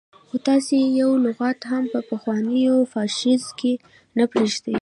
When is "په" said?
1.93-1.99